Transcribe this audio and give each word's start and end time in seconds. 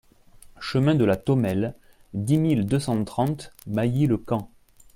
Chemin 0.59 0.95
de 0.95 1.05
la 1.05 1.15
Tomelle, 1.15 1.75
dix 2.15 2.39
mille 2.39 2.65
deux 2.65 2.79
cent 2.79 3.03
trente 3.03 3.51
Mailly-le-Camp 3.67 4.49